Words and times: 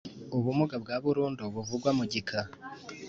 Ubumuga 0.37 0.75
bwa 0.83 0.95
burundu 1.03 1.41
buvugwa 1.53 1.89
mu 1.97 2.03
gika 2.11 2.39